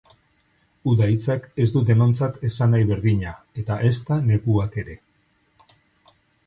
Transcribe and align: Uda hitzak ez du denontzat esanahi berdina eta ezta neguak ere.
Uda 0.91 1.09
hitzak 1.15 1.43
ez 1.65 1.67
du 1.75 1.83
denontzat 1.91 2.41
esanahi 2.51 2.87
berdina 2.93 3.35
eta 3.65 3.81
ezta 3.93 4.19
neguak 4.33 4.83
ere. 4.85 4.99